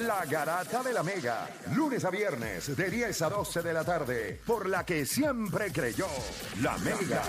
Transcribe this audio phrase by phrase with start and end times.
[0.00, 4.40] La Garata de la Mega, lunes a viernes de 10 a 12 de la tarde,
[4.44, 6.08] por la que siempre creyó
[6.60, 7.22] la Mega.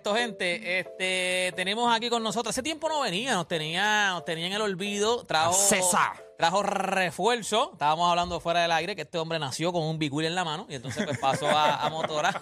[0.00, 0.78] Esto, gente.
[0.78, 2.54] Este, tenemos aquí con nosotros.
[2.54, 5.26] Hace tiempo no venía, nos tenía, nos tenía en el olvido.
[5.26, 6.24] Trajo, César.
[6.38, 7.72] trajo refuerzo.
[7.74, 10.42] Estábamos hablando fuera del aire que este hombre nació con un Big Wheel en la
[10.42, 12.40] mano y entonces pues pasó a, a motora.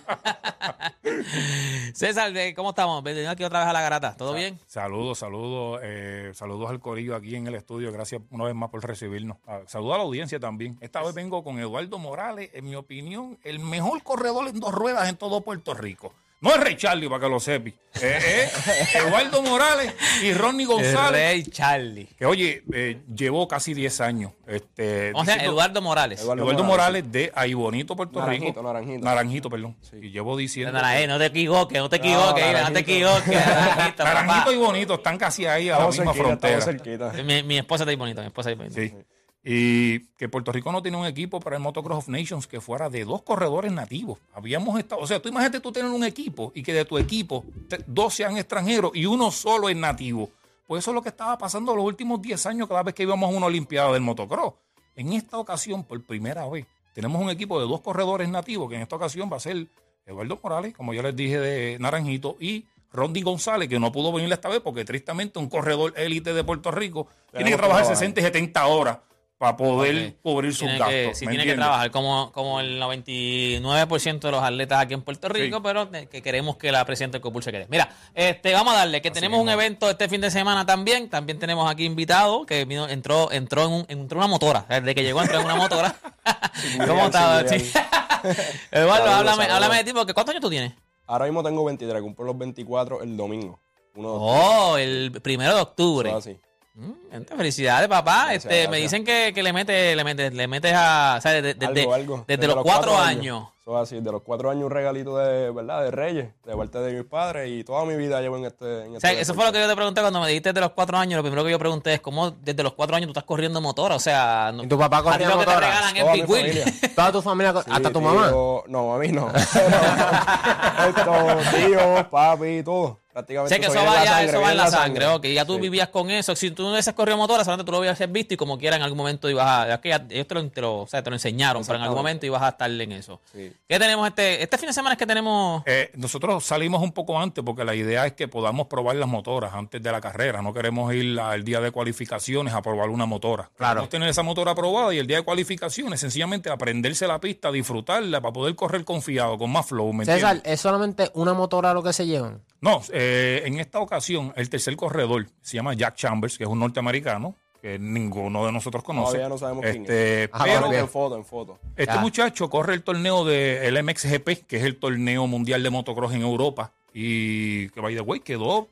[1.94, 3.02] César, eh, ¿cómo estamos?
[3.02, 4.16] Bienvenido aquí otra vez a la garata.
[4.16, 4.56] ¿Todo bien?
[4.68, 7.90] Saludos, saludos, eh, saludos al corillo aquí en el estudio.
[7.90, 9.38] Gracias una vez más por recibirnos.
[9.48, 10.78] Ah, saludos a la audiencia también.
[10.80, 15.08] Esta vez vengo con Eduardo Morales, en mi opinión, el mejor corredor en dos ruedas
[15.08, 16.14] en todo Puerto Rico.
[16.40, 17.70] No es Rey Charlie, para que lo sepi.
[18.00, 18.48] Eh, eh,
[18.94, 19.92] Eduardo Morales
[20.22, 21.10] y Ronnie González.
[21.10, 22.06] Rey Charlie.
[22.16, 24.30] Que oye, eh, llevó casi 10 años.
[24.46, 25.42] Este, ¿Cómo se llama?
[25.42, 26.20] diciendo- Eduardo Morales.
[26.20, 28.62] Eduardo, Eduardo Morales, de Ahí Bonito, Puerto Naranjito, Rico.
[28.62, 29.04] Naranjito.
[29.04, 29.76] Naranjito, perdón.
[30.00, 30.72] Y llevo diciendo.
[30.72, 32.78] No, no, no te equivoques, no te equivoques, no, te Naranjito.
[32.78, 33.46] equivoques.
[33.46, 37.22] Naranjito, Naranjito y Bonito están casi ahí a la misma cerquita, frontera.
[37.24, 38.96] Mi, mi esposa está ahí bonita, mi esposa está ahí bonita.
[38.96, 39.04] Sí.
[39.44, 42.90] Y que Puerto Rico no tiene un equipo para el Motocross of Nations que fuera
[42.90, 44.18] de dos corredores nativos.
[44.34, 47.44] Habíamos estado, o sea, tú imagínate tú tener un equipo y que de tu equipo
[47.86, 50.30] dos sean extranjeros y uno solo es nativo.
[50.66, 53.32] Pues eso es lo que estaba pasando los últimos 10 años cada vez que íbamos
[53.32, 54.54] a una Olimpiada del Motocross.
[54.96, 58.82] En esta ocasión, por primera vez, tenemos un equipo de dos corredores nativos, que en
[58.82, 59.66] esta ocasión va a ser
[60.04, 64.32] Eduardo Morales, como ya les dije, de Naranjito, y Rondi González, que no pudo venir
[64.32, 67.86] esta vez porque tristemente un corredor élite de Puerto Rico tiene que trabajar.
[67.86, 68.98] 60 y 70 horas
[69.38, 70.94] para poder cubrir sus Tiene gastos.
[70.94, 75.02] que, sí, ¿me tiene que trabajar como, como el 99% de los atletas aquí en
[75.02, 75.62] Puerto Rico, Sí.
[75.64, 77.66] pero que queremos que la presidenta del COPUL se quede.
[77.70, 81.08] Mira, este, vamos a darle que tenemos un evento este fin de semana también.
[81.08, 84.66] También tenemos aquí invitado que vino, entró, entró en un, entró en una motora.
[84.68, 85.94] Desde que llegó entró en una motora.
[86.86, 87.52] ¿Cómo estás?
[88.72, 89.50] Eduardo, Saludos, háblame, saludos.
[89.54, 90.72] háblame de ti, porque ¿cuántos años tú tienes?
[91.06, 93.60] Ahora mismo tengo 23, cumplo los 24 el domingo.
[93.94, 96.10] Uno de Oh, el primero de octubre.
[96.10, 96.32] octubre.
[96.34, 96.40] así.
[96.80, 98.26] Mm, gente, felicidades, papá.
[98.30, 101.32] Gracias, este, Me dicen que, que le metes, le metes, le metes a, o sea,
[101.32, 102.24] desde, desde- Algo, algo.
[102.28, 103.48] desde los cuatro años.
[103.62, 105.82] Eso es así, de los cuatro años un regalito de, ¿verdad?
[105.82, 108.84] De Reyes, de parte de mis padres y toda mi vida llevo en este.
[108.86, 110.70] En O sea, eso fue lo que yo te pregunté cuando me dijiste de los
[110.70, 111.16] cuatro años.
[111.18, 113.96] Lo primero que yo pregunté es cómo desde los cuatro años tú estás corriendo motora.
[113.96, 115.70] O sea, no- ¿Y tu papá corría motora?
[115.98, 116.46] Toda mi Big Wheel.
[116.62, 116.64] familia.
[116.94, 118.30] Toda tu familia, hasta tu mamá.
[118.68, 119.30] No, a mí no.
[120.88, 123.00] Esto, tío, papi, todo.
[123.18, 123.48] Prácticamente.
[123.54, 125.06] sea, que eso viene va, en la ya, sangre, eso va en la sangre.
[125.06, 125.60] Ok, ya tú Sí.
[125.60, 126.36] vivías con eso.
[126.36, 128.82] Si tú no hubieses corrido motora, solamente tú lo hubieses visto y como quiera en
[128.82, 129.74] algún momento ibas a...
[129.74, 131.82] Es que ya- ellos te lo, te lo- o sea, te lo enseñaron, pero en
[131.82, 133.20] algún momento ibas a estar en eso.
[133.32, 133.52] Sí.
[133.68, 134.42] ¿Qué tenemos este...
[134.42, 135.62] Este fin de semana es que tenemos...
[135.66, 139.52] Eh, nosotros salimos un poco antes porque la idea es que podamos probar las motoras
[139.54, 140.40] antes de la carrera.
[140.42, 143.50] No queremos ir al día de cualificaciones a probar una motora.
[143.56, 143.72] Claro.
[143.74, 148.20] Queremos tener esa motora aprobada y el día de cualificaciones sencillamente aprenderse la pista, disfrutarla
[148.20, 149.92] para poder correr confiado, con más flow.
[149.92, 150.52] ¿me César, entiendes?
[150.52, 152.42] ¿es solamente una motora lo que se llevan?
[152.60, 156.58] No, eh, en esta ocasión el tercer corredor se llama Jack Chambers, que es un
[156.58, 159.12] norteamericano que ninguno de nosotros conoce.
[159.18, 160.72] Todavía no sabemos quién Este, Ah, pero.
[160.72, 161.58] En foto, en foto.
[161.76, 162.00] este Ya.
[162.00, 166.72] muchacho corre el torneo del MXGP, que es el torneo mundial de motocross en Europa,
[166.92, 168.68] y que by the way quedó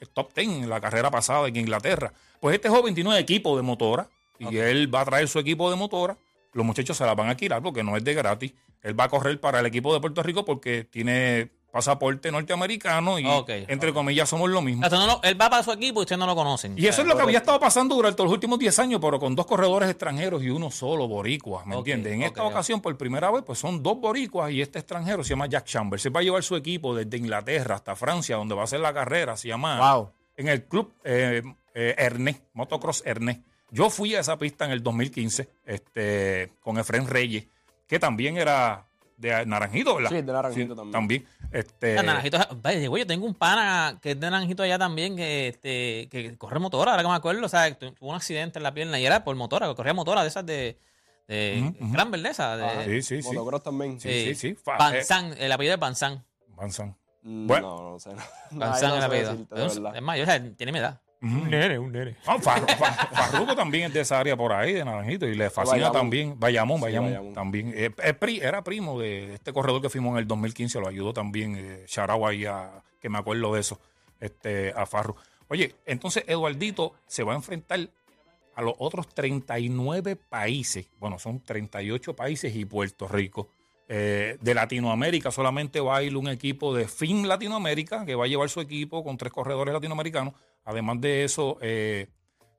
[0.00, 2.12] el top 10 en la carrera pasada en Inglaterra.
[2.40, 5.68] Pues este joven tiene un equipo de motora y él va a traer su equipo
[5.70, 6.16] de motora.
[6.52, 8.52] Los muchachos se la van a alquilar porque no es de gratis.
[8.82, 13.26] Él va a correr para el equipo de Puerto Rico porque tiene pasaporte norteamericano y
[13.68, 14.86] entre comillas somos lo mismo.
[14.86, 16.74] O sea, no lo- él va para su equipo y ustedes no lo conocen.
[16.76, 19.34] Y eso es lo que había estado pasando durante los últimos 10 años, pero con
[19.36, 22.12] dos corredores extranjeros y uno solo boricua, ¿me Ok, entiendes?
[22.14, 25.46] En esta ocasión, por primera vez, pues son dos boricuas y este extranjero se llama
[25.46, 26.02] Jack Chambers.
[26.02, 28.92] Se va a llevar su equipo desde Inglaterra hasta Francia, donde va a hacer la
[28.92, 29.36] carrera.
[29.36, 30.10] Se llama Wow.
[30.36, 31.42] en el club eh,
[31.74, 33.42] eh, Ernest, Motocross Ernest.
[33.70, 37.46] Yo fui a esa pista en el 2015 este, con Efren Reyes,
[37.86, 38.87] que también era
[39.18, 40.10] de Naranjito, ¿verdad?
[40.10, 40.92] Sí, de Naranjito también.
[40.92, 41.26] También.
[41.52, 45.16] Este, Ah, Naranjito, vaya, güey, yo tengo un pana que es de Naranjito allá también
[45.16, 48.58] que, este, que corre motora, ahora que me acuerdo, o sea, tu- tuvo un accidente
[48.58, 50.78] en la pierna y era por motora, que corría motora de esas de,
[51.26, 51.92] de Ujú, ujú.
[51.92, 52.84] Gran Verdeza, de Ajá.
[52.84, 53.36] Sí, sí, sí.
[53.62, 54.00] También.
[54.00, 54.56] Sí, sí, sí.
[54.64, 56.24] Panzán, el apellido de Panzán.
[56.56, 56.96] Banzan.
[57.22, 57.76] Mm, Bueno.
[57.76, 58.10] No, no sé.
[58.58, 59.32] Panzán no el apellido.
[59.56, 61.00] Es es más, yo, o sea, tiene mi edad.
[61.20, 62.16] Un nene, un nene.
[62.26, 65.50] No, Farru- Fa- Farruko también es de esa área por ahí, de Naranjito, y le
[65.50, 65.92] fascina Bayamón.
[65.92, 66.38] también.
[66.38, 67.34] Bayamón, Sí, Bayamón, Bayamón.
[67.34, 67.72] también.
[67.74, 71.12] Eh, es pri- era primo de este corredor que fuimos en el 2015, lo ayudó
[71.12, 71.56] también.
[71.56, 73.80] Eh, Sharau ahí, a- que me acuerdo de eso,
[74.20, 75.16] este, a Farru.
[75.48, 77.80] Oye, entonces Eduardito se va a enfrentar
[78.54, 83.48] a los otros 39 países, bueno, son 38 países y Puerto Rico.
[83.90, 88.28] Eh, de Latinoamérica solamente va a ir un equipo de FIN Latinoamérica que va a
[88.28, 90.34] llevar su equipo con tres corredores latinoamericanos.
[90.68, 92.08] Además de eso, eh,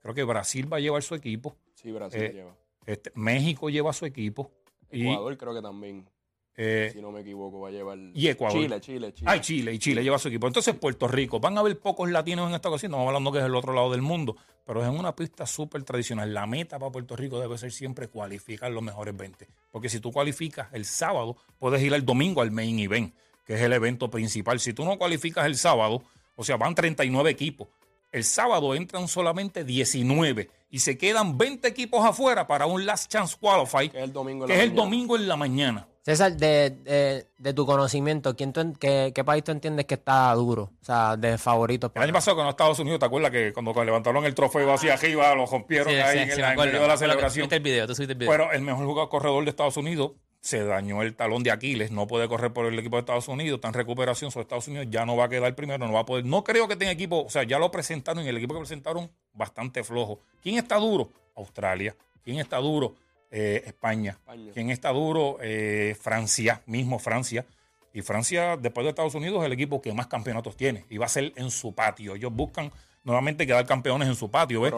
[0.02, 1.56] creo que Brasil va a llevar su equipo.
[1.76, 2.56] Sí, Brasil Eh, lleva.
[2.88, 4.52] Este, México lleva su equipo.
[4.92, 6.10] Y, Ecuador creo que también,
[6.58, 8.00] eh, si no me equivoco, va a llevar.
[8.16, 8.64] y Ecuador.
[8.64, 9.30] Chile, Chile, Chile.
[9.30, 10.48] Ay, Chile, y Chile lleva su equipo.
[10.48, 13.46] Entonces, Puerto Rico, van a haber pocos latinos en esta ocasión, estamos hablando que es
[13.46, 14.36] el otro lado del mundo,
[14.66, 16.34] pero es en una pista súper tradicional.
[16.34, 19.48] La meta para Puerto Rico debe ser siempre cualificar los mejores 20.
[19.70, 23.14] Porque si tú cualificas el sábado, puedes ir el domingo al main event,
[23.46, 24.60] que es el evento principal.
[24.60, 26.02] Si tú no cualificas el sábado,
[26.36, 27.68] o sea, van 39 equipos.
[28.12, 33.36] El sábado entran solamente 19 y se quedan 20 equipos afuera para un Last Chance
[33.40, 34.46] Qualify, Que es el domingo.
[34.46, 34.84] en la es el mañana.
[34.84, 35.88] domingo en la mañana.
[36.02, 39.94] César, de, de, de tu conocimiento, ¿quién tú en- qué, qué país tú entiendes que
[39.96, 40.72] está duro?
[40.82, 41.92] O sea, de favoritos.
[41.94, 45.36] El año pasado con Estados Unidos, ¿te acuerdas que cuando levantaron el trofeo hacia arriba,
[45.36, 47.48] lo rompieron Sí, ahí sí, en, sí, el- en medio de la celebración?
[47.52, 48.32] El video, tú subiste el video.
[48.32, 50.12] Pero el mejor jugador corredor de Estados Unidos
[50.42, 53.58] se dañó el talón de Aquiles, no puede correr por el equipo de Estados Unidos,
[53.58, 56.06] está en recuperación, sobre Estados Unidos ya no va a quedar primero, no va a
[56.06, 56.26] poder.
[56.26, 59.10] No creo que tenga equipo, o sea, ya lo presentaron y el equipo que presentaron
[59.34, 60.22] bastante flojo.
[60.42, 61.12] ¿Quién está duro?
[61.36, 61.96] Australia.
[62.24, 62.96] ¿Quién está duro?
[63.32, 64.12] Eh, España.
[64.12, 64.52] España.
[64.54, 65.38] ¿Quién está duro?
[65.42, 67.46] Eh, Francia, mismo Francia.
[67.94, 70.86] Y Francia, después de Estados Unidos, es el equipo que más campeonatos tiene.
[70.90, 72.16] Y va a ser en su patio.
[72.16, 72.72] Ellos buscan
[73.04, 74.62] nuevamente quedar campeones en su patio.
[74.62, 74.74] ¿ves?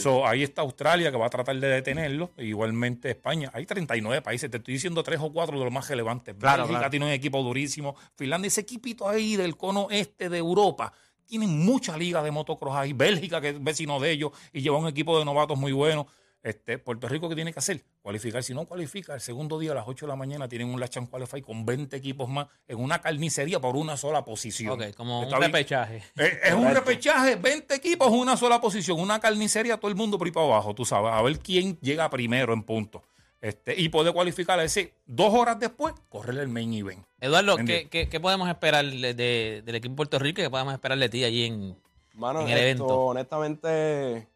[0.00, 2.32] So, ahí está Australia que va a tratar de detenerlo.
[2.38, 3.50] Igualmente España.
[3.54, 4.50] Hay 39 países.
[4.50, 6.34] Te estoy diciendo tres o cuatro de los más relevantes.
[6.38, 6.90] Claro, Bélgica claro.
[6.90, 7.96] tiene un equipo durísimo.
[8.14, 10.92] Finlandia, ese equipito ahí del cono este de Europa.
[11.26, 12.92] Tienen mucha liga de motocross ahí.
[12.92, 16.06] Bélgica, que es vecino de ellos, y lleva un equipo de novatos muy bueno.
[16.46, 17.82] Este, Puerto Rico, ¿qué tiene que hacer?
[18.02, 18.40] Cualificar.
[18.42, 20.92] Si no cualifica, el segundo día a las 8 de la mañana tienen un Last
[20.94, 24.80] Chance Qualify con 20 equipos más en una carnicería por una sola posición.
[24.80, 25.52] ok, como Está un bien.
[25.52, 25.96] repechaje.
[26.16, 30.28] Eh, Es un repechaje, 20 equipos, una sola posición, una carnicería, todo el mundo por
[30.28, 33.02] ahí para abajo, tú sabes, a ver quién llega primero en punto.
[33.40, 37.04] Este, y puede cualificar, es decir, dos horas después, correr el main event.
[37.20, 40.44] Eduardo, ¿qué, qué- qué, qué podemos esperar de- de- del equipo de Puerto Rico y
[40.44, 41.76] qué podemos esperar de ti allí en...
[42.14, 42.86] Mano, en el esto, evento.
[43.00, 44.26] honestamente,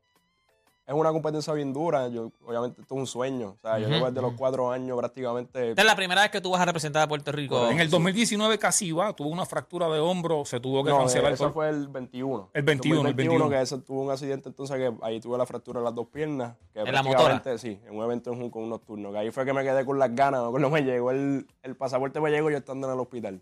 [0.90, 2.08] es una competencia bien dura.
[2.08, 3.50] Yo, obviamente, esto es un sueño.
[3.50, 5.70] O sea, yo Ujú, llevo desde los cuatro años prácticamente.
[5.70, 7.68] Esta es la primera vez que tú vas a representar a Puerto Rico.
[7.68, 11.32] En el 2019 casi va, tuvo una fractura de hombro, se tuvo que No, cancelar.
[11.32, 12.50] eso fue el 21.
[12.52, 13.48] El 21, el 21.
[13.48, 16.56] que ese tuvo un accidente, entonces que ahí tuve la fractura de las dos piernas.
[16.72, 19.12] Que ¿En la prácticamente, Sí, en un evento en Junco, un nocturno.
[19.12, 20.42] Que ahí fue que me quedé con las ganas.
[20.50, 23.40] Cuando me llegó el, el pasaporte, me llegó yo estando en el hospital.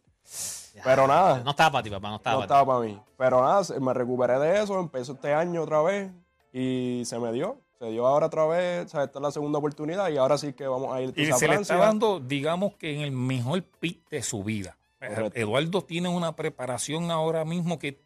[0.85, 1.41] Pero nada.
[1.45, 2.53] No estaba para ti, papá, no estaba no para ti.
[2.53, 3.01] estaba para mí.
[3.17, 6.13] Pero nada, me recuperé de eso, empezó este año otra vez
[6.53, 7.61] y se me dio.
[7.79, 10.53] Se dio ahora otra vez, o sea, esta es la segunda oportunidad y ahora sí
[10.53, 13.63] que vamos a ir Y a se le está dando, digamos que en el mejor
[13.63, 14.77] pick de su vida.
[14.99, 15.39] Correcto.
[15.39, 18.01] Eduardo tiene una preparación ahora mismo que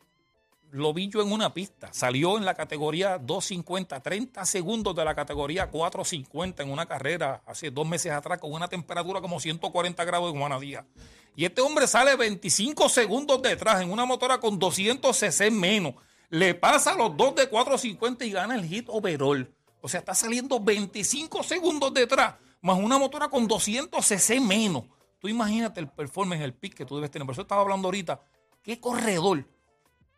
[0.73, 1.91] lo vi yo en una pista.
[1.93, 7.71] Salió en la categoría 250, 30 segundos de la categoría 450 en una carrera hace
[7.71, 10.85] dos meses atrás con una temperatura como 140 grados en Juana Díaz.
[11.37, 15.95] Y este hombre sale 25 segundos detrás en una motora con 200 cc menos.
[16.33, 19.55] Le pasa a los dos de 450 y gana el hit overall.
[19.83, 24.85] O sea, está saliendo 25 segundos detrás, más una motora con 200 cc menos.
[25.19, 27.27] Tú imagínate el performance, el pick que tú debes tener.
[27.27, 28.23] Por eso estaba hablando ahorita,
[28.63, 29.47] ¿qué corredor,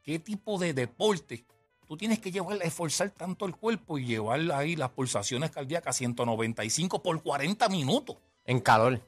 [0.05, 1.45] qué tipo de deporte
[1.85, 5.99] tú tienes que llevar, esforzar tanto el cuerpo y llevar ahí las pulsaciones cardíacas a
[5.99, 8.19] 195 por 40 minutos?
[8.45, 9.01] En calor.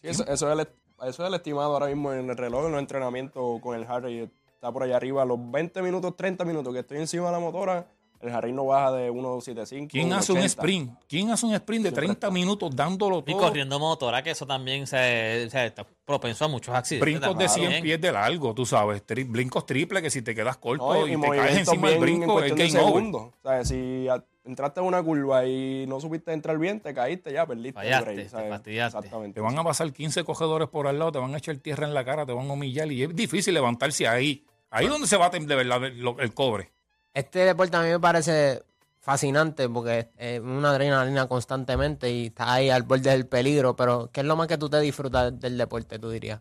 [0.00, 0.68] Sí, eso, eso es el,
[1.08, 4.30] eso es el estimado ahora mismo en el reloj, en los entrenamientos con el Harry.
[4.56, 7.86] Está por allá arriba, los 20 minutos, 30 minutos que estoy encima de la motora,
[8.22, 9.88] el Harry no baja de 1.75.
[9.90, 10.44] ¿Quién hace un 1.80.
[10.46, 10.90] sprint?
[11.06, 12.30] ¿Quién hace un sprint de Siempre 30 está.
[12.30, 13.42] minutos dándolo Y todo?
[13.42, 17.20] corriendo motora, que eso también se, se está propenso a muchos accidentes.
[17.20, 17.82] Brincos de 100 también.
[17.82, 19.06] pies de largo, tú sabes.
[19.06, 21.90] tri- brincos triples que si te quedas corto No, y, y, y te caes encima
[21.90, 23.04] del bien en brinco, es game over.
[23.14, 27.32] O sea, si a- entraste en una curva y no supiste entrar bien, te caíste
[27.32, 27.68] ya, perdiste.
[27.68, 28.98] el Fallaste, break, te fastidiaste.
[28.98, 29.34] Exactamente.
[29.34, 31.94] Te van a pasar 15 cogedores por al lado, te van a echar tierra en
[31.94, 34.44] la cara, te van a humillar y es difícil levantarse ahí.
[34.70, 36.72] Ahí es donde se bate de verdad el, el cobre.
[37.12, 38.62] Este deporte a mí me parece
[38.98, 44.20] fascinante porque es una adrenalina constantemente y está ahí al borde del peligro, pero ¿qué
[44.20, 46.40] es lo más que tú te disfrutas del deporte, tú dirías?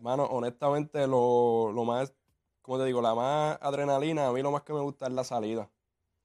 [0.00, 2.12] Mano, honestamente, lo, lo más,
[2.60, 5.24] como te digo, la más adrenalina, a mí lo más que me gusta es la
[5.24, 5.70] salida.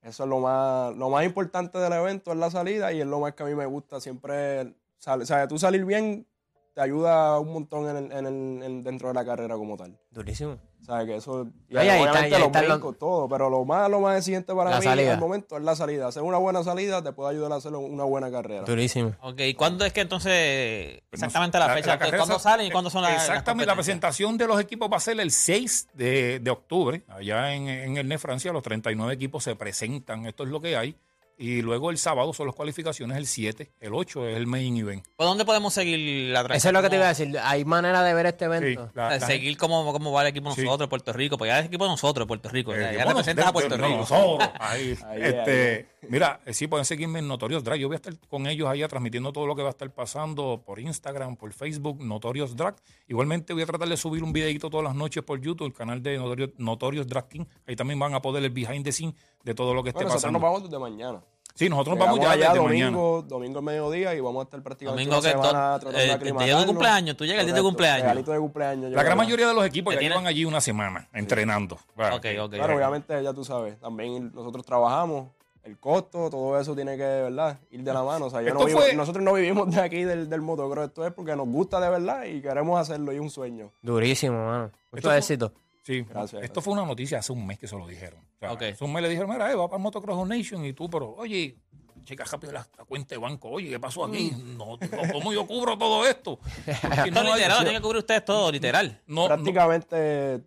[0.01, 3.19] Eso es lo más, lo más importante del evento, es la salida y es lo
[3.19, 4.75] más que a mí me gusta siempre.
[4.97, 6.27] sal- o sea, tú salir bien
[6.73, 9.97] te ayuda un montón en el- en el- en- dentro de la carrera como tal.
[10.09, 10.57] Durísimo.
[10.81, 13.63] O sea, que eso, y Ahí, ahí está, obviamente ahí los brincos, todo, pero lo
[13.65, 15.13] más, lo más exigente para La mí salida.
[15.13, 16.07] al momento es la salida.
[16.07, 18.63] Hacer una buena salida te puede ayudar a hacer una buena carrera.
[18.63, 19.13] Durísimo.
[19.21, 21.99] Ok, ¿y cuándo es que entonces, Pues exactamente la, fecha?
[21.99, 24.89] carrera ¿Cuándo sa- salen y cuándo son las las Exactamente, la presentación de los equipos
[24.91, 28.63] va a ser el 6 de, de octubre, allá en, en el NEF Francia, los
[28.63, 30.95] 39 equipos se presentan, esto es lo que hay.
[31.37, 35.03] Y luego el sábado son las cualificaciones, el 7, el 8 es el main event.
[35.15, 37.35] ¿Por dónde podemos seguir la Eso es lo que te iba a decir.
[37.41, 38.91] Hay manera de ver este Sí, evento.
[38.93, 40.61] la- la gente- seguir cómo, cómo va el equipo Sí.
[40.63, 43.53] nosotros Puerto Rico, porque ya es equipo de nosotros Puerto Rico, ya, ya representas a
[43.53, 43.97] Puerto de- Rico.
[43.97, 44.95] nosotros, ahí.
[45.07, 47.77] Ahí, Este, Mira, eh, sí, pueden seguirme en Notorious Drag.
[47.79, 50.61] Yo voy a estar con ellos allá transmitiendo todo lo que va a estar pasando
[50.65, 52.75] por Instagram, por Facebook, Notorious Drag.
[53.07, 56.01] Igualmente voy a tratar de subir un videito todas las noches por YouTube, el canal
[56.01, 57.45] de Notorious, Notorious Drag King.
[57.67, 60.09] Ahí también van a poder el behind the scene de todo lo que esté Bueno,
[60.15, 60.39] nosotros pasando.
[60.39, 61.21] nos vamos desde mañana.
[61.65, 62.85] Sí, nosotros nos vamos ya allá desde mañana.
[62.97, 66.01] domingo, domingo al mediodía y vamos a estar prácticamente Domingo una que semana tratando eh,
[66.01, 68.25] de el día de cumpleaños, tú llegas el día de cumpleaños.
[68.25, 68.91] de cumpleaños.
[68.91, 71.77] La gran mayoría de los equipos Que ya tiene- llevan allí una semana entrenando.
[71.95, 72.53] Bueno, Ok, ok.
[72.53, 75.29] Claro, obviamente ya tú sabes, también nosotros trabajamos,
[75.63, 77.59] el costo, todo eso tiene que, ¿verdad?
[77.69, 78.25] Ir de la mano.
[78.25, 81.05] O sea, yo no vivo- fue- nosotros no vivimos de aquí del, del motocross, esto
[81.05, 83.69] es porque nos gusta de verdad y queremos hacerlo y es un sueño.
[83.83, 84.65] Durísimo, mano.
[84.65, 85.51] Esto Mucho fue- éxito.
[85.83, 86.43] Sí, Gracias.
[86.43, 88.19] esto fue una noticia hace un mes que se lo dijeron.
[88.19, 88.61] O sea, Ok.
[88.73, 91.15] Hace un mes le dijeron, mira, eh, va para el Motocross Nation y tú, pero,
[91.15, 91.57] oye,
[92.03, 93.49] checa rápido la, la cuenta de banco.
[93.49, 94.31] Oye, ¿qué pasó aquí?
[94.57, 96.37] No, no, ¿Cómo yo cubro todo esto?
[96.65, 99.01] Porque no literal, lo tienen que cubrir ustedes todo, literal.
[99.07, 100.41] no- no- Prácticamente,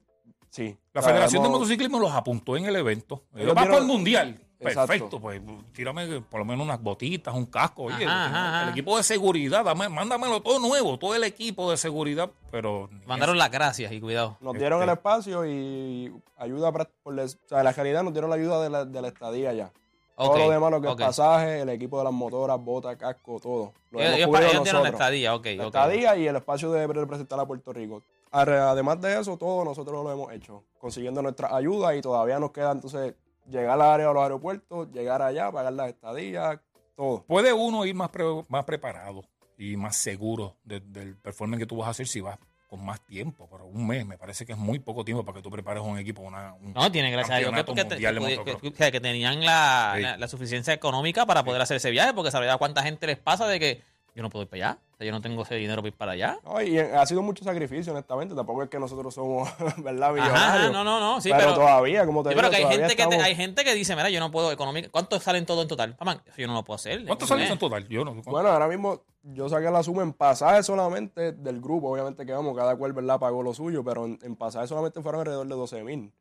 [0.50, 0.76] sí.
[0.92, 3.24] la Federación de Motociclismo los apuntó en el evento.
[3.34, 4.40] Ellos van por el Mundial.
[4.70, 4.86] Exacto.
[4.92, 5.40] Perfecto, pues
[5.72, 7.84] tírame por lo menos unas botitas, un casco.
[7.84, 11.76] Oye, Ajá, ajá, el equipo de seguridad, dame, mándamelo todo nuevo, todo el equipo de
[11.76, 12.88] seguridad, pero...
[13.06, 14.36] Mandaron las gracias y cuidado.
[14.40, 18.12] Nos dieron Este- el espacio y ayuda, para- por les- o sea, la realidad nos
[18.12, 19.72] dieron la ayuda de la, de la estadía ya.
[20.16, 21.00] Todo lo demás, lo que ok.
[21.00, 23.72] es pasaje, el equipo de las motoras, botas, casco, todo.
[23.90, 24.86] Lo Ellos, ellos, dieron la nosotros.
[24.92, 25.46] estadía, ok.
[25.56, 28.00] La estadía y el espacio de representar a Puerto Rico.
[28.30, 32.72] Además de eso, todo nosotros lo hemos hecho, consiguiendo nuestra ayuda y todavía nos queda
[32.72, 33.14] entonces
[33.48, 36.58] llegar al área de los aeropuertos, llegar allá, pagar las estadías,
[36.96, 37.24] todo.
[37.24, 39.22] Puede uno ir más, pre- más preparado
[39.58, 43.00] y más seguro de- del performance que tú vas a hacer si vas con más
[43.06, 45.82] tiempo, pero un mes me parece que es muy poco tiempo para que tú prepares
[45.82, 48.10] un equipo, una, un No, tiene gracias a Dios que, que-
[48.40, 48.72] motocross.
[48.76, 50.02] que- que tenían la, Sí.
[50.02, 53.46] la, la suficiencia económica para poder hacer ese viaje, porque sabía cuánta gente les pasa
[53.46, 53.82] de que
[54.16, 55.94] yo no puedo ir para allá, o sea, yo no tengo ese dinero para ir
[55.94, 56.38] para allá.
[56.44, 58.34] No, y ha sido mucho sacrificio, honestamente.
[58.34, 59.48] Tampoco es que nosotros somos,
[59.78, 60.10] ¿verdad?
[60.10, 60.72] Ajá, Millonarios.
[60.72, 62.96] no, no, no, sí, pero, pero, todavía, como te sí, digo, pero que hay gente
[62.96, 65.68] que, te- hay gente que dice, mira, yo no puedo económica, ¿cuánto salen todo en
[65.68, 65.96] total?
[65.98, 67.04] Mamá, yo no lo puedo hacer.
[67.04, 67.88] ¿Cuántos Eso salen en total?
[67.88, 68.14] Yo no.
[68.22, 72.56] Bueno, ahora mismo yo saqué la suma en pasajes solamente del grupo, obviamente que vamos,
[72.56, 73.18] cada cual, ¿verdad?
[73.18, 76.12] Pagó lo suyo, pero en, en pasajes solamente fueron alrededor de 12 mil.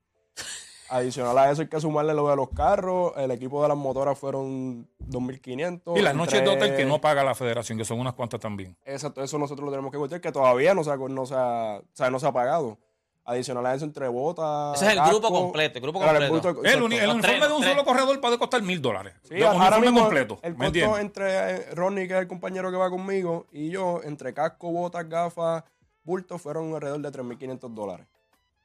[0.96, 4.18] Adicional a eso hay que sumarle lo de los carros, el equipo de las motoras
[4.18, 5.98] fueron 2.500.
[5.98, 8.40] y las noches de entre- hotel que no paga la federación, que son unas cuantas
[8.40, 8.78] también.
[8.86, 11.78] Exacto, eso nosotros lo tenemos que costear, que todavía no se ha, no se ha,
[11.80, 12.78] o sea, no se ha pagado.
[13.26, 14.76] Adicional a eso, entre botas.
[14.76, 16.62] Ese es el casco, grupo completo, el grupo el completo.
[16.62, 17.72] El, el uniforme tres, de un tres.
[17.72, 19.14] solo corredor puede costar mil dólares.
[19.24, 20.40] Sí, De ahora mismo completo.
[20.44, 24.02] el ¿Me costo entre eh, Ronnie, que es el compañero que va conmigo, y yo,
[24.04, 25.64] entre casco, botas, gafas,
[26.04, 28.06] bultos, fueron alrededor de 3.500 dólares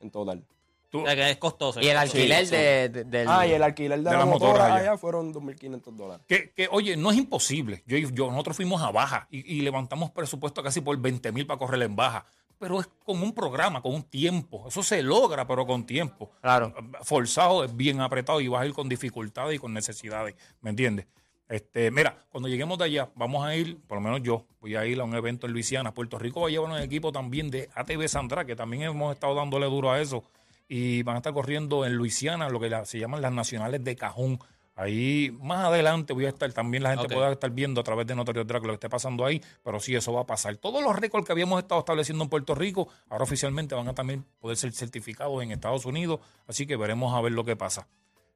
[0.00, 0.44] en total.
[0.90, 1.80] Tú- O sea, que es costoso.
[1.80, 3.28] Y el alquiler de, de- del...
[3.28, 4.90] Ah, y el alquiler de, de la las motora motoras allá.
[4.92, 4.96] allá.
[4.98, 6.24] fueron 2.500 dólares.
[6.26, 7.82] Que, que, oye, no es imposible.
[7.86, 11.58] Yo, yo, nosotros fuimos a baja y, y levantamos presupuesto casi por 20 mil para
[11.58, 12.24] correr en baja.
[12.58, 14.64] Pero es con un programa, con un tiempo.
[14.66, 16.30] Eso se logra, pero con tiempo.
[16.40, 16.74] Claro.
[17.02, 20.34] Forzado es bien apretado y vas a ir con dificultades y con necesidades.
[20.60, 21.06] ¿Me entiendes?
[21.48, 24.84] Este, mira, cuando lleguemos de allá, vamos a ir, por lo menos yo, voy a
[24.84, 25.94] ir a un evento en Luisiana.
[25.94, 29.34] Puerto Rico va a llevar un equipo también de ATV Sandra, que también hemos estado
[29.34, 30.24] dándole duro a eso.
[30.68, 33.96] Y van a estar corriendo en Luisiana, lo que la- se llaman las nacionales de
[33.96, 34.38] cajón.
[34.76, 37.12] Ahí más adelante voy a estar, también la gente Ok.
[37.14, 39.96] puede estar viendo a través de Notario Drag lo que esté pasando ahí, pero sí,
[39.96, 40.56] eso va a pasar.
[40.56, 44.24] Todos los récords que habíamos estado estableciendo en Puerto Rico, ahora oficialmente van a también
[44.38, 47.88] poder ser certificados en Estados Unidos, así que veremos a ver lo que pasa.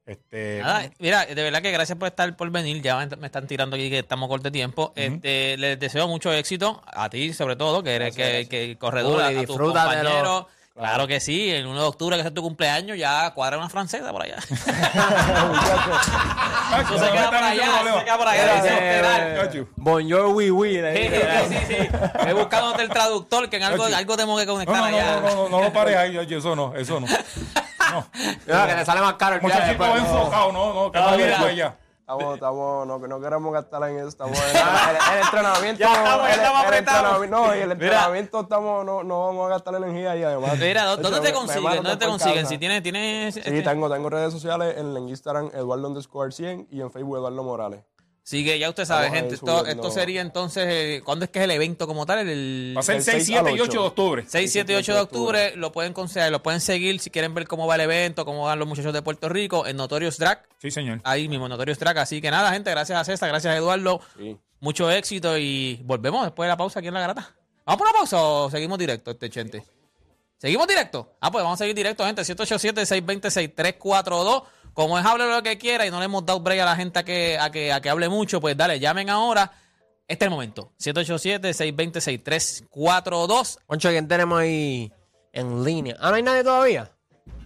[0.05, 2.83] Este, Nada, mira, de verdad que gracias por estar por venir.
[2.83, 4.93] Ya me están tirando aquí que estamos corto de tiempo.
[4.97, 9.23] este, les deseo mucho éxito, a ti sobre todo, que eres que, que corredor, Uy,
[9.37, 9.63] a, a tus de
[10.75, 10.97] compañeros.
[10.97, 14.11] Claro que sí, el 1 de octubre, que es tu cumpleaños, ya cuadra una francesa
[14.11, 14.37] por allá.
[16.83, 17.65] Eso se no queda por allá,
[17.99, 19.51] se queda por allá.
[19.77, 20.81] Bonjour, oui, oui.
[20.95, 21.17] Sí, sí,
[21.49, 21.89] sí, sí.
[22.27, 25.17] He buscado el traductor, que en algo, algo tengo que No, conectar no, allá.
[25.17, 27.07] no, no, no, no lo pares ahí, eso no, eso no.
[27.93, 28.07] No,
[28.47, 30.03] Mira, que te sale más caro el viaje muchachito después.
[30.03, 31.77] enfocado, no, no, que No, no.
[32.03, 35.79] Estamos, estamos, no, no queremos gastar en eso, estamos en el, el entrenamiento.
[35.81, 39.51] Ya estamos, ya el- estamos entrenamiento- No, y el entrenamiento estamos, no, no vamos a
[39.51, 40.59] gastar energía y además.
[40.59, 41.77] Mira, ¿dó- ¿dónde de te consiguen?
[41.77, 42.37] ¿Dónde te consiguen?
[42.39, 42.49] casa.
[42.49, 46.67] Si tienes, tienes Sí, este, tengo, tengo redes sociales en, en Instagram, Eduardo underscore 100
[46.71, 47.81] y en Facebook Eduardo Morales.
[48.25, 49.35] Sigue, ya usted sabe, gente.
[49.35, 52.21] Esto, sería entonces, eh, ¿cuándo es que es el evento como tal?
[52.29, 53.85] El, Va a ser Del 6, 6 7 al y 8 de 8.
[53.85, 54.25] octubre.
[54.29, 55.57] 6, 7 y 8 de octubre.
[55.57, 58.61] Lo pueden conseguir, lo pueden seguir si quieren ver cómo va el evento, cómo van
[58.61, 60.41] los muchachos de Puerto Rico en Notorious Drag.
[60.59, 61.01] Sí, señor.
[61.03, 61.99] Ahí mismo, Notorious Drag.
[61.99, 64.01] Así que nada, gente, gracias a César, gracias a Eduardo.
[64.17, 64.37] Sí.
[64.61, 67.35] Mucho éxito y volvemos después de la pausa aquí en la garata.
[67.67, 69.65] ¿Vamos por una pausa o seguimos directo, este chente?
[70.39, 71.17] ¿Seguimos directo?
[71.21, 72.23] Ah, pues vamos a seguir directo, gente.
[72.23, 74.45] 787-620-6342.
[74.75, 76.99] Como es hable lo que quiera y no le hemos dado break a la gente
[76.99, 79.53] a que, a que, a que hable mucho, pues dale, llamen ahora.
[80.09, 80.73] Este es el momento.
[80.79, 83.59] 787-620-6342.
[83.67, 84.91] Concho, ¿quién tenemos ahí
[85.33, 85.97] en línea?
[86.01, 86.91] Ah, no hay nadie todavía.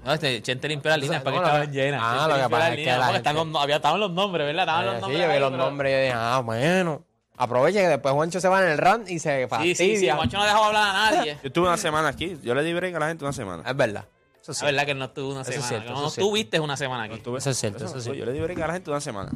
[0.04, 2.00] No, este Chente limpió las líneas para que ¿cómo la- estaban llenas.
[2.02, 4.62] Ah, lo que pasa es que la estaban gente- los, había, estaban los nombres, ¿verdad?
[4.62, 5.20] Estaban los Eh, sí, nombres.
[5.22, 7.02] yo vi ahí, los pero- nombres y yo dije, ah, bueno.
[7.38, 9.74] Aproveche que después Juancho se va en el run y se Sí, fastidia.
[9.76, 10.08] sí, sí.
[10.08, 11.34] Juancho no dejaba hablar a nadie.
[11.42, 12.38] Yo estuve una semana aquí.
[12.42, 13.62] Yo le di break a la gente una semana.
[13.68, 14.06] Es verdad.
[14.52, 14.74] Eso La sí.
[14.74, 15.68] verdad que no estuvo una Eso semana.
[15.68, 16.08] cierto, no cierto.
[16.20, 17.14] estuviste una semana aquí.
[17.14, 18.16] Estuve- Eso es cierto, Por eso sí.
[18.18, 19.30] Yo le di break a la gente una semana.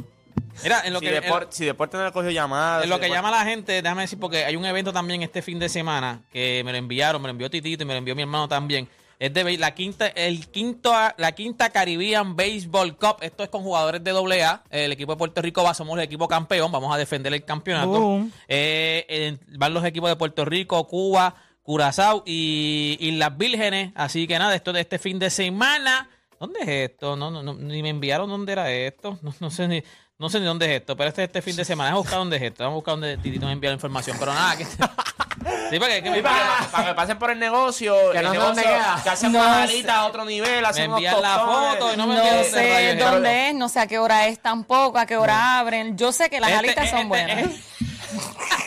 [0.63, 1.17] Mira, en lo si, que...
[1.17, 2.85] en- si Deporte no le cogió llamadas.
[2.85, 5.43] En lo que Deporte- llama la gente, déjame decir, porque hay un evento también este
[5.43, 8.15] fin de semana que me lo enviaron, me lo envió Titito y me lo envió
[8.17, 8.89] mi hermano también.
[9.19, 13.17] Es de la quinta, el quinto, la quinta Caribbean Baseball Cup.
[13.21, 14.63] Esto es con jugadores de AA.
[14.71, 16.73] El equipo de Puerto Rico va, somos el equipo campeón.
[16.73, 18.23] Vamos a defender el campeonato.
[18.49, 21.35] Eh, van los equipos de Puerto Rico, Cuba,
[21.71, 23.93] Curazao y, y las Vírgenes.
[23.95, 26.11] Así que nada, esto de este fin de semana.
[26.41, 27.15] ¿Dónde es esto?
[27.15, 29.21] No, no, no, ni me enviaron dónde era esto.
[29.23, 29.81] No, no sé ni.
[30.19, 31.91] No sé ni dónde es esto, pero este este fin de semana.
[31.91, 32.65] Vamos a buscar dónde es esto.
[32.65, 34.17] Vamos a buscar dónde Titito me envía la información.
[34.19, 34.65] Pero nada, que.
[35.71, 37.95] sí, porque que me, Sí, para, que, para que pasen por el negocio.
[38.11, 39.01] Que el no sé negocio, dónde queda.
[39.05, 40.61] Que hacen No a otro nivel.
[40.63, 43.69] me Hacen unos envían la foto y no me No envían sé dónde es, no
[43.69, 45.97] sé a qué hora es tampoco, a qué hora abren.
[45.97, 47.39] Yo sé que las Este- alitas este- son buenas.
[47.39, 47.90] este-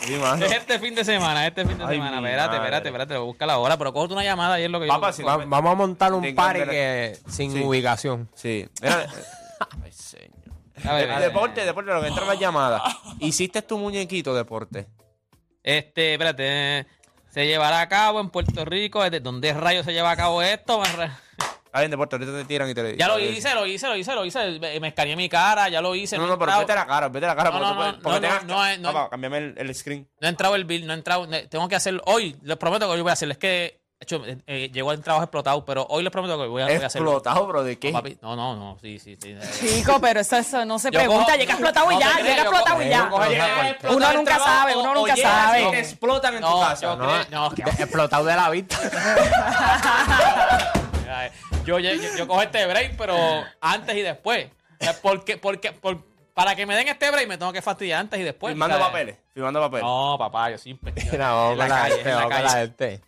[0.06, 0.44] Sí, mano.
[0.44, 2.16] Es este fin de semana, este fin de Ay, semana.
[2.18, 3.16] Espérate, espérate, espérate.
[3.18, 5.12] Busca la hora, pero coge una llamada y es lo que yo.
[5.12, 7.62] Si Va- vamos a montar un party que- sin Sí.
[7.62, 8.28] ubicación.
[8.34, 8.68] Sí.
[8.82, 9.06] Mira,
[9.84, 10.30] Ay, señor.
[10.84, 12.82] A ver, De- deporte, deporte, lo que entra en la llamada.
[13.20, 14.88] ¿Hiciste tu muñequito deporte?
[15.62, 16.86] Este, espérate.
[17.30, 19.02] Se llevará a cabo en Puerto Rico.
[19.02, 20.80] ¿Desde dónde rayos se lleva a cabo esto?
[21.76, 24.14] Ah, en deporte, ahorita te tiran y te Ya lo hice, lo hice, lo hice,
[24.14, 24.60] lo hice.
[24.78, 26.16] Me escaneé mi cara, ya lo hice.
[26.16, 27.50] No, no, pero vete a la cara, vete a la cara.
[27.50, 29.10] No, no, no, porque no, no, no, no.
[29.10, 30.08] Cámbiame el, el screen.
[30.20, 31.26] No he entrado el bill, no he entrado.
[31.48, 32.36] Tengo que hacerlo hoy.
[32.42, 33.32] Les prometo que hoy voy a hacerlo.
[33.32, 33.48] Es que,
[33.98, 36.66] de hecho, eh, eh, llegó el trabajo explotado, pero hoy les prometo que voy a,
[36.66, 37.10] voy a hacerlo.
[37.10, 37.90] Explotado, bro, ¿de qué?
[37.90, 39.34] No, papi, no, no, no, sí, sí, sí.
[39.58, 41.24] Chico, pero eso, eso no se Yo pregunta.
[41.26, 43.10] cojo- llega explotado y no ya, llega explotado y ya.
[43.90, 45.76] Uno nunca sabe, uno nunca sabe.
[45.80, 46.94] explotan en tu No, casa.
[47.32, 48.78] no, que- De- explotado de la vista.
[51.64, 53.16] Yo, yo, yo- yo cojo este break, pero
[53.60, 54.48] antes y después.
[55.02, 56.02] Porque, porque, por-
[56.34, 58.52] para que me den este break me tengo que fastidiar antes y después.
[58.52, 59.84] Firmando papeles, firmando papeles.
[59.84, 60.92] No, papá, yo siempre.
[61.12, 62.66] Mira, vamos En con la calle, gente, en la vamos con la calle.
[62.66, 63.00] gente.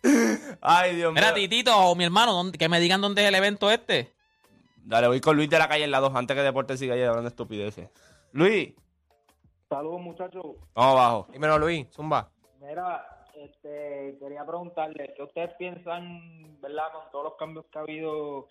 [0.61, 1.21] Ay, Dios mío.
[1.21, 4.13] Mira, Titito o mi hermano, ¿dónde- que me digan dónde es el evento este.
[4.77, 7.03] Dale, voy con Luis de la calle en la 2 antes que Deporte siga ahí
[7.03, 7.89] hablando estupideces.
[8.31, 8.69] Luis,
[9.69, 10.43] Saludos muchachos.
[10.73, 11.27] vamos abajo.
[11.33, 12.29] Dímelo, Luis, zumba.
[12.61, 13.05] Mira,
[13.43, 18.47] este, quería preguntarle, ¿qué ustedes piensan, verdad, con todos los cambios que ha habido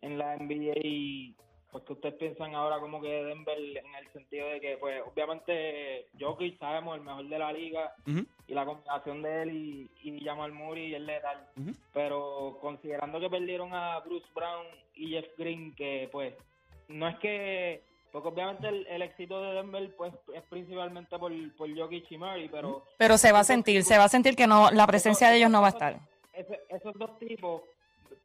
[0.00, 1.34] en la NBA?
[1.70, 6.06] Pues que ustedes piensan ahora como que Denver en el sentido de que, pues, obviamente
[6.20, 7.94] Jokic sabemos el mejor de la liga
[8.46, 11.48] y la combinación de él y, y Jamal Murray es letal.
[11.56, 11.70] Ujú.
[11.94, 16.34] Pero considerando que perdieron a Bruce Brown y Jeff Green, que pues
[16.88, 21.74] no es que porque obviamente el, el éxito de Denver pues es principalmente por, por
[21.76, 24.70] Jokic y Murray, pero Pero se va a sentir, se va a sentir que no,
[24.70, 25.98] la presencia de ellos no va a estar.
[26.34, 27.62] ese- esos dos tipos,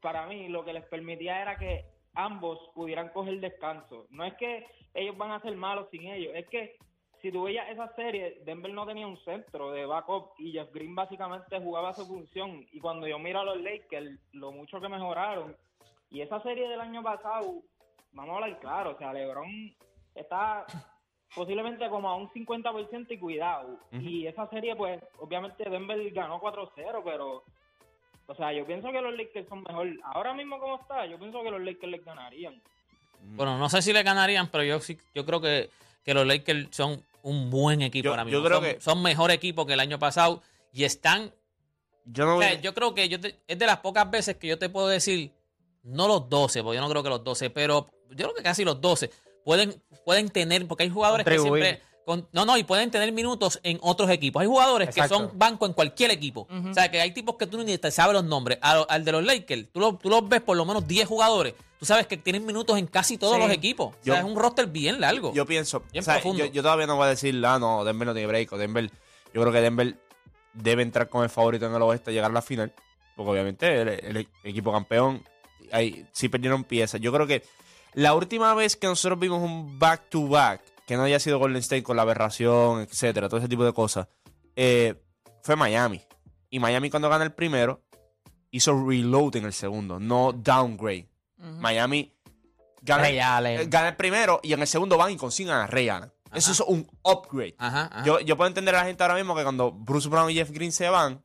[0.02, 4.06] para mí, lo que les permitía era que ambos pudieran coger descanso.
[4.10, 6.76] No es que ellos van a ser malos sin ellos, es que
[7.21, 10.93] si tú veías esa serie, Denver no tenía un centro de backup y Jeff Green
[10.93, 12.65] básicamente jugaba su función.
[12.71, 15.56] Y cuando yo miro a los Lakers, lo mucho que mejoraron,
[16.12, 17.56] y esa serie del año pasado,
[18.12, 19.76] vamos a hablar claro, o sea, LeBron
[20.15, 20.65] está
[21.36, 23.78] posiblemente como a un 50% y cuidado.
[23.91, 27.43] Y esa serie, pues, obviamente Denver ganó 4-0, pero,
[28.28, 29.88] o sea, yo pienso que los Lakers son mejor.
[30.04, 32.62] Ahora mismo como está, yo pienso que los Lakers les ganarían.
[33.22, 35.70] Bueno, no sé si le ganarían, pero yo sí, yo creo que,
[36.04, 38.43] que los Lakers son un buen equipo Yo- ahora yo mismo.
[38.46, 40.41] creo son, que- son mejor equipo que el año pasado
[40.72, 41.32] y están.
[42.06, 42.46] Yo no o voy.
[42.62, 45.32] yo creo que yo te- es de las pocas veces que yo te puedo decir,
[45.88, 48.63] no los 12, porque yo no creo que los 12, pero yo creo que casi
[48.63, 49.10] los 12
[49.43, 51.82] pueden, pueden tener, porque hay jugadores que siempre.
[52.06, 54.41] con- no, no, y pueden tener minutos en otros equipos.
[54.41, 56.47] Hay jugadores que son banco en cualquier equipo.
[56.69, 58.60] O sea, que hay tipos que tú ni te sabes los nombres.
[58.62, 61.54] Al de los Lakers, tú, lo- tú los ves por lo menos 10 jugadores.
[61.80, 63.41] Tú sabes que tienen minutos en casi todos Sí.
[63.41, 63.88] los equipos.
[63.93, 65.32] O Yo- sea, es un roster bien largo.
[65.34, 66.45] Yo pienso, Bien o sea, profundo.
[66.45, 68.52] yo, yo todavía no voy a decir, ah, no, Denver no tiene break.
[68.54, 68.89] o Denver,
[69.34, 69.95] yo creo que Denver
[70.54, 72.73] debe entrar con el favorito en el oeste, llegar a la final.
[73.15, 75.23] Porque obviamente el, el equipo campeón,
[75.71, 76.99] ahí sí perdieron piezas.
[77.01, 77.43] Yo creo que
[77.93, 81.95] la última vez que nosotros vimos un back-to-back, que no haya sido Golden State con
[81.97, 84.08] la aberración, etcétera, todo ese tipo de cosas,
[84.56, 84.95] eh,
[85.43, 86.01] fue Miami.
[86.49, 87.82] Y Miami cuando gana el primero,
[88.51, 91.10] hizo reload en el segundo, no downgrade.
[91.38, 92.13] Miami
[92.82, 93.60] gana, Ray Allen.
[93.62, 96.12] eh, gana el primero y en el segundo van y consiguen a Ray Allen.
[96.34, 97.56] Eso es un upgrade.
[97.58, 98.03] Ajá, ajá.
[98.06, 100.51] Yo, yo puedo entender a la gente ahora mismo que cuando Bruce Brown y Jeff
[100.51, 101.21] Green se van,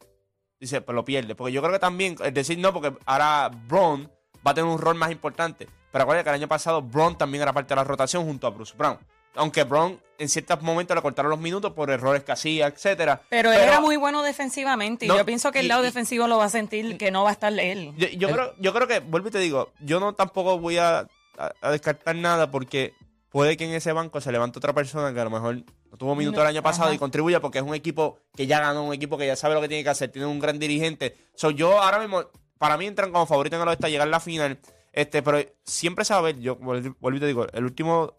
[0.61, 1.35] dice, pues lo pierde.
[1.35, 4.11] Porque yo creo que también, es decir, no, porque ahora Brown
[4.47, 5.69] va a tener un rol más importante.
[5.91, 8.51] Pero acuérdate que el año pasado Braun también era parte de la rotación junto a
[8.51, 8.99] Bruce Brown.
[9.35, 13.23] Aunque Braun en ciertos momentos le cortaron los minutos por errores que hacía, etcétera.
[13.31, 15.87] Pero, él era muy bueno defensivamente y No, yo pienso que el y- lado y-
[15.87, 17.93] defensivo lo va a sentir que no va a estar él.
[17.97, 21.01] Yo, yo creo, yo creo que, vuelvo y te digo, yo no tampoco voy a,
[21.39, 22.93] a- a descartar nada porque
[23.31, 25.57] puede que en ese banco se levante otra persona que a lo mejor
[25.91, 26.95] no tuvo minutos No, el año pasado ajá.
[26.95, 29.63] y contribuya porque es un equipo que ya ganó, un equipo que ya sabe lo
[29.63, 31.17] que tiene que hacer, tiene un gran dirigente.
[31.35, 32.25] So, yo ahora mismo,
[32.63, 34.57] para mí entran como favorito en el oeste llegar a la final,
[34.93, 38.15] este, pero siempre ver, yo vuel- vuelvo y te digo, el último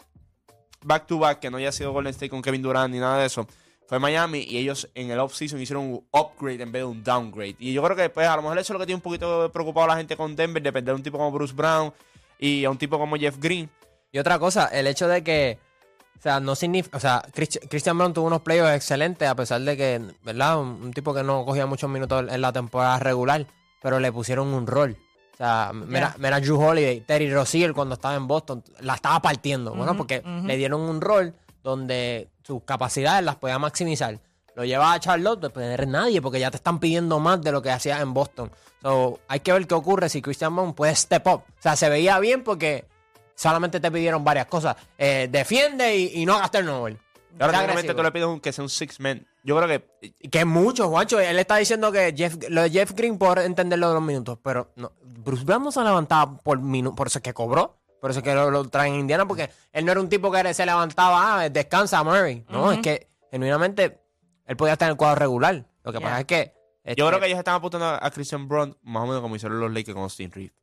[0.84, 3.28] back to back que no haya sido Golden State con Kevin Durant ni nada de
[3.28, 3.48] eso.
[3.88, 7.56] Fue Miami y ellos en el offseason hicieron un upgrade en vez de un downgrade.
[7.58, 9.50] Y yo creo que pues, a lo mejor eso es lo que tiene un poquito
[9.54, 11.94] preocupado la gente con Denver, de un tipo como Bruce Brown
[12.38, 13.70] y a un tipo como Jeff Green.
[14.12, 15.58] Y otra cosa, el hecho de que,
[16.20, 19.62] o sea, no significa, o sea, Christi- Christian Brown tuvo unos playoffs excelentes a pesar
[19.62, 20.60] de que, ¿verdad?
[20.60, 23.48] Un tipo que no cogía muchos minutos en la temporada regular,
[23.84, 24.98] pero le pusieron un rol.
[25.34, 29.76] O sea, mira, mira Drew Holiday, Terry Rozier cuando estaba en Boston, la estaba partiendo,
[29.76, 34.20] bueno, porque le dieron un rol donde sus capacidades las podía maximizar.
[34.56, 37.52] Lo lleva a Charlotte, después no eres nadie, porque ya te están pidiendo más de
[37.52, 38.52] lo que hacías en Boston.
[38.84, 41.42] So, hay que ver qué ocurre si Christian Brown puede step up.
[41.42, 42.86] O sea, se veía bien porque
[43.34, 44.76] solamente te pidieron varias cosas.
[44.98, 46.98] Eh, defiende y, y no hagas turnover.
[47.38, 49.26] Sea simplemente tú le pides un, que sea un six man.
[49.44, 51.20] Yo creo que Que es mucho, Juancho.
[51.20, 54.38] Él está diciendo que Jeff, lo de Jeff Green por entenderlo de los minutos.
[54.44, 56.96] Pero no, Bruce Brown no se levantaba por minutos.
[56.96, 57.78] Por eso es que cobró.
[58.00, 59.26] Por eso es que lo, lo traen en Indiana.
[59.28, 62.46] Porque él no era un tipo que se levantaba, ah, descansa Murray.
[62.50, 64.00] No, es que genuinamente
[64.46, 65.66] él podía estar en el cuadro regular.
[65.84, 66.08] Lo que Yeah.
[66.08, 66.54] pasa es que.
[66.86, 69.60] Yo este, creo que ellos están apuntando a Christian Brown más o menos como hicieron
[69.60, 70.54] los Lakers con Austin Reeves.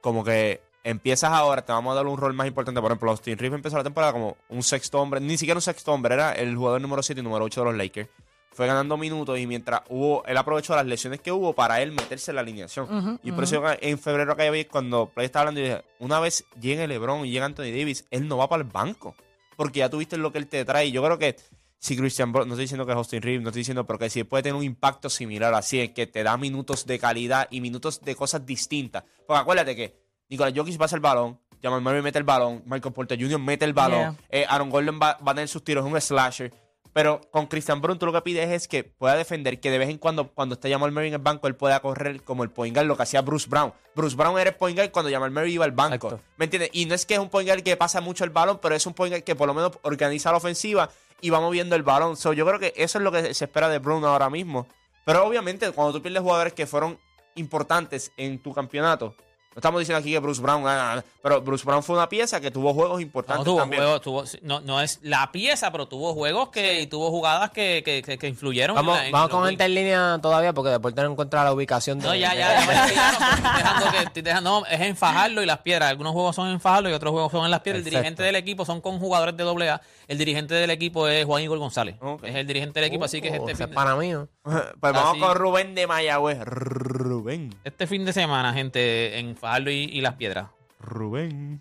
[0.00, 2.80] Como que empiezas ahora, te vamos a dar un rol más importante.
[2.80, 5.92] Por ejemplo, Austin Reeves empezó la temporada como un sexto hombre, ni siquiera un sexto
[5.92, 8.08] hombre, era el jugador número 7 y número 8 de los Lakers.
[8.52, 12.30] Fue ganando minutos y mientras hubo, él aprovechó las lesiones que hubo para él meterse
[12.30, 13.20] en la alineación.
[13.22, 16.46] y por eso en febrero aquella vez, cuando Play estaba hablando, yo dije, una vez
[16.58, 19.14] llegue LeBron y llega Anthony Davis, él no va para el banco.
[19.56, 20.86] Porque ya tuviste lo que él te trae.
[20.86, 21.36] Y yo creo que
[21.78, 24.08] si Christian Brown, no estoy diciendo que es Austin Reeves, no estoy diciendo, pero que
[24.08, 27.60] si puede tener un impacto similar así, es que te da minutos de calidad y
[27.60, 29.04] minutos de cosas distintas.
[29.26, 33.18] Porque acuérdate que Nicolás Jokic pasa el balón, Jamal Murray mete el balón, Michael Porter
[33.20, 33.38] Jr.
[33.38, 34.14] mete el balón, Yeah.
[34.30, 36.52] eh, Aaron Gordon va, va a tener sus tiros, es un slasher.
[36.92, 39.90] Pero con Christian Brown tú lo que pides es que pueda defender, que de vez
[39.90, 42.74] en cuando, cuando esté Jamal Murray en el banco, él pueda correr como el point
[42.74, 43.74] guard, lo que hacía Bruce Brown.
[43.94, 45.94] Bruce Brown era el point guard cuando Jamal Murray iba al banco.
[46.08, 46.20] Exacto.
[46.38, 46.70] ¿Me entiendes?
[46.72, 48.86] Y no es que es un point guard que pasa mucho el balón, pero es
[48.86, 50.88] un point guard que por lo menos organiza la ofensiva
[51.20, 52.16] y va moviendo el balón.
[52.16, 54.66] So, yo creo que eso es lo que se espera de Brown ahora mismo.
[55.04, 56.98] Pero obviamente, cuando tú pierdes jugadores que fueron
[57.34, 59.14] importantes en tu campeonato,
[59.56, 62.50] no estamos diciendo aquí que Bruce Brown, ah, pero Bruce Brown fue una pieza que
[62.50, 63.82] tuvo juegos No, importantes tuvo también.
[63.82, 67.82] juegos, tuvo, no, no es la pieza, pero tuvo juegos que y tuvo jugadas que,
[67.82, 68.76] que, que, que influyeron.
[68.76, 71.54] Vamos, en la- en vamos con gente en línea todavía porque después no encuentra la
[71.54, 72.06] ubicación de.
[72.06, 75.46] No, ya, de- ya, ya, estoy dejando que estoy dejando, no, es en Fajardo y
[75.46, 75.88] las piedras.
[75.88, 77.78] Algunos juegos son en Fajardo y otros juegos son en las piedras.
[77.78, 79.80] El dirigente del equipo son con jugadores de doble A.
[80.06, 81.96] El dirigente del equipo es Juan Igor González.
[82.22, 84.10] Es el dirigente del equipo, así que es Oh, este fin, de, para mí.
[84.12, 84.28] ¿no?
[84.80, 86.38] Pues vamos con Rubén de Mayagüez.
[86.44, 87.54] Rubén.
[87.64, 90.48] este fin de semana, gente, en Fajardo y, y las piedras.
[90.80, 91.60] Rubén.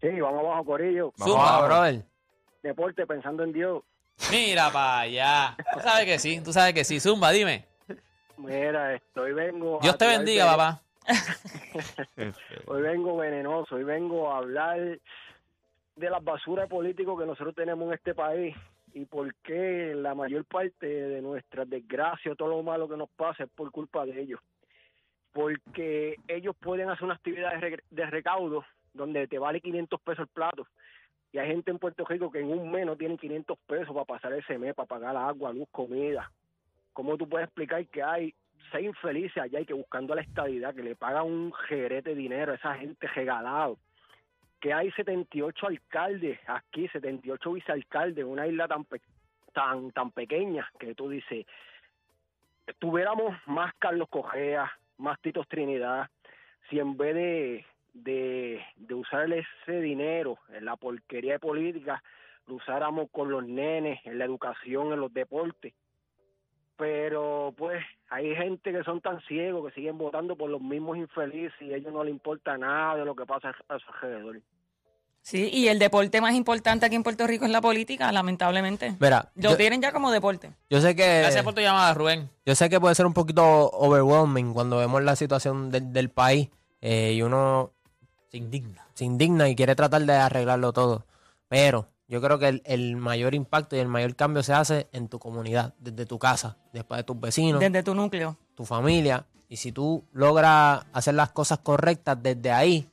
[0.00, 1.12] Sí, vamos abajo, Corillo.
[1.18, 1.66] Vamos Zumba, abajo.
[1.66, 2.02] brother.
[2.62, 3.82] Deporte pensando en Dios.
[4.30, 5.56] Mira para allá.
[5.74, 7.00] Tú sabes que sí, tú sabes que sí.
[7.00, 7.66] Zumba, dime.
[8.36, 9.78] Mira, estoy vengo.
[9.78, 10.80] a Dios te bendiga, papá.
[12.66, 14.78] Hoy vengo venenoso, hoy vengo a hablar
[15.96, 18.56] de las basuras políticos que nosotros tenemos en este país
[18.94, 23.44] y por qué la mayor parte de nuestras desgracias, todo lo malo que nos pasa
[23.44, 24.40] es por culpa de ellos.
[25.34, 30.20] Porque ellos pueden hacer una actividad de, re- de recaudo donde te vale 500 pesos
[30.20, 30.66] el plato.
[31.32, 34.04] Y hay gente en Puerto Rico que en un mes no tienen 500 pesos para
[34.04, 36.30] pasar ese mes, para pagar agua, luz, comida.
[36.92, 38.32] ¿Cómo tú puedes explicar que hay
[38.70, 42.52] seis infelices allá y que buscando la estadidad, que le pagan un jerete de dinero
[42.52, 43.76] a esa gente regalado?
[44.60, 49.00] Que hay 78 alcaldes aquí, 78 vicealcaldes en una isla tan, pe-
[49.52, 51.44] tan, tan pequeña que tú dices,
[52.78, 56.08] tuviéramos más Carlos Cogea, más Titos Trinidad,
[56.68, 62.02] si en vez de, de, de usar ese dinero en la porquería de política,
[62.46, 65.74] lo usáramos con los nenes, en la educación, en los deportes.
[66.76, 71.54] Pero pues hay gente que son tan ciegos que siguen votando por los mismos infelices
[71.62, 74.40] y a ellos no les importa nada de lo que pasa a su alrededor.
[75.26, 78.94] Sí, y el deporte más importante aquí en Puerto Rico es la política, lamentablemente.
[79.00, 80.50] Mira, Lo yo, tienen ya como deporte.
[80.68, 81.20] yo sé que.
[81.20, 82.28] Gracias por tu llamada, Rubén.
[82.44, 86.50] Yo sé que puede ser un poquito overwhelming cuando vemos la situación del, del país
[86.82, 87.72] eh, y uno
[88.30, 88.86] Se indigna.
[88.92, 91.06] se indigna y quiere tratar de arreglarlo todo.
[91.48, 95.08] Pero yo creo que el, el mayor impacto y el mayor cambio se hace en
[95.08, 98.36] tu comunidad, desde tu casa, después de tus vecinos, Desde tu núcleo.
[98.54, 99.24] tu familia.
[99.48, 102.90] Y si tú logras hacer las cosas correctas desde ahí,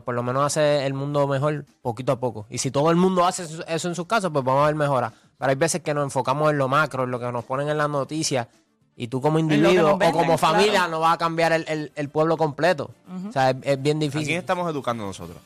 [0.00, 2.46] pues por lo menos hace el mundo mejor poquito a poco.
[2.50, 5.12] Y si todo el mundo hace eso- en sus casas, pues vamos a ver mejora.
[5.38, 7.78] Pero hay veces que nos enfocamos en lo macro, en lo que nos ponen en
[7.78, 8.46] las noticias,
[8.96, 10.90] y tú como individuo o como familia claro.
[10.90, 12.90] no vas a cambiar el, el- el pueblo completo.
[13.28, 14.26] O sea, es, es bien ¿A difícil.
[14.26, 15.36] quién estamos educando nosotros?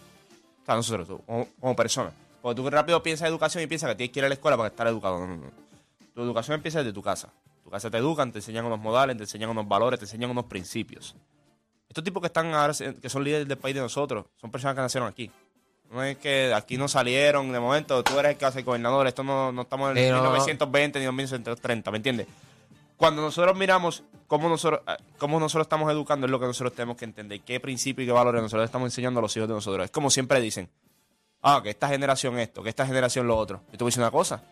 [0.62, 2.12] O sea, nosotros, tú, como, como personas.
[2.42, 4.56] Porque tú rápido piensas en educación y piensas que tienes que ir a la escuela
[4.56, 5.18] para estar educado.
[5.20, 5.46] No, no, no.
[6.14, 7.28] Tu educación empieza desde tu casa.
[7.64, 10.44] Tu casa te educan, te enseñan unos modales, te enseñan unos valores, te enseñan unos
[10.44, 11.14] principios.
[11.88, 14.82] Estos tipos que están ahora, que son líderes del país de nosotros, son personas que
[14.82, 15.30] nacieron aquí.
[15.90, 19.24] No es que aquí no salieron de momento, tú eres el que hace gobernador, esto
[19.24, 20.30] no, no estamos en Sí, no, no.
[20.30, 22.26] 1920 ni 1930, ¿me entiendes?
[22.98, 26.96] Cuando nosotros miramos cómo nosotros, eh, cómo nosotros estamos educando, es lo que nosotros tenemos
[26.96, 29.86] que entender, qué principios y qué valores nosotros estamos enseñando a los hijos de nosotros.
[29.86, 30.68] Es como siempre dicen,
[31.40, 33.62] ah, que esta generación esto, que esta generación lo otro.
[33.72, 34.42] Yo te voy a decir una cosa,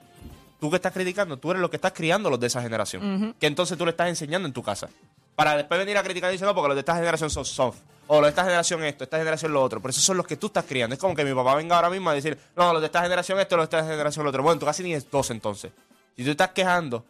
[0.58, 3.34] tú que estás criticando, tú eres lo que estás criando los de esa generación.
[3.38, 4.88] Que entonces tú le estás enseñando en tu casa.
[5.36, 7.78] Para después venir a criticar y decir, no, porque los de esta generación son soft.
[8.08, 9.80] O los de esta generación esto, esta generación lo otro.
[9.80, 10.94] Pero esos son los que tú estás criando.
[10.94, 13.38] Es como que mi papá venga ahora mismo a decir, no, los de esta generación
[13.38, 14.42] esto, los de esta generación lo otro.
[14.42, 15.70] Bueno, tú casi ni es dos entonces.
[16.16, 17.04] Si tú estás quejando,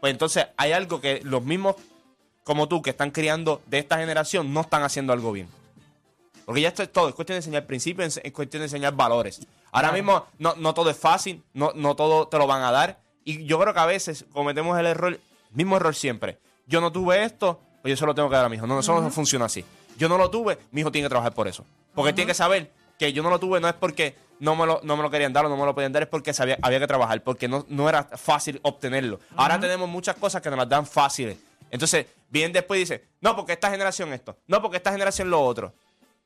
[0.00, 1.76] pues entonces hay algo que los mismos
[2.44, 5.48] como tú que están criando de esta generación no están haciendo algo bien.
[6.44, 9.40] Porque ya esto es todo, es cuestión de enseñar principios, es cuestión de enseñar valores.
[9.72, 13.00] Ahora mismo no, no todo es fácil, no, no todo te lo van a dar.
[13.24, 15.20] Y yo creo que a veces cometemos el error,
[15.52, 16.38] mismo error siempre.
[16.70, 18.64] Yo no tuve esto, pues yo se lo tengo que dar a mi hijo.
[18.64, 19.64] No, eso no funciona así.
[19.98, 21.66] Yo no lo tuve, mi hijo tiene que trabajar por eso.
[21.96, 24.80] Porque tiene que saber que yo no lo tuve, no es porque no me lo,
[24.84, 26.78] no me lo querían dar o no me lo podían dar, es porque sabía, había
[26.78, 29.18] que trabajar, porque no, no era fácil obtenerlo.
[29.34, 31.38] Ahora tenemos muchas cosas que nos las dan fáciles.
[31.72, 35.74] Entonces, bien después dice, no, porque esta generación esto, no, porque esta generación lo otro.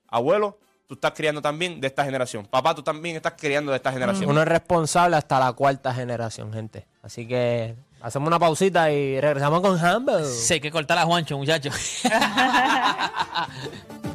[0.08, 2.44] Abuelo, tú estás criando también de esta generación.
[2.44, 4.28] Papá, tú también estás criando de esta generación.
[4.28, 6.86] Uno es responsable hasta la cuarta generación, gente.
[7.02, 7.74] Así que
[8.04, 10.26] hacemos una pausita y regresamos con Humble.
[10.26, 11.74] Sí, hay que cortar a Juancho, muchachos.